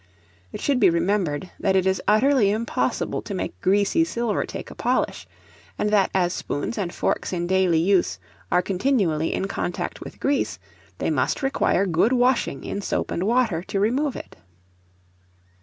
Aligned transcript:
It 0.51 0.61
should 0.61 0.79
be 0.79 0.89
remembered, 0.89 1.51
that 1.59 1.75
it 1.75 1.85
is 1.85 2.01
utterly 2.07 2.49
impossible 2.49 3.21
to 3.21 3.35
make 3.35 3.61
greasy 3.61 4.03
silver 4.03 4.45
take 4.47 4.71
a 4.71 4.73
polish; 4.73 5.27
and 5.77 5.91
that 5.91 6.09
as 6.15 6.33
spoons 6.33 6.75
and 6.75 6.91
forks 6.91 7.31
in 7.31 7.45
daily 7.45 7.77
use 7.77 8.17
are 8.51 8.63
continually 8.63 9.31
in 9.31 9.47
contact 9.47 10.01
with 10.01 10.19
grease, 10.19 10.57
they 10.97 11.11
must 11.11 11.43
require 11.43 11.85
good 11.85 12.13
washing 12.13 12.63
in 12.63 12.81
soap 12.81 13.11
and 13.11 13.21
water 13.27 13.61
to 13.67 13.79
remove 13.79 14.15
it. 14.15 14.37